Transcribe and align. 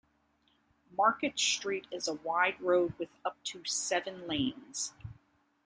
Market 0.97 1.37
Street 1.37 1.85
is 1.91 2.07
a 2.07 2.15
wide 2.15 2.59
road 2.59 2.93
with 2.97 3.09
up 3.23 3.37
to 3.43 3.63
seven 3.65 4.27
lanes. 4.27 4.93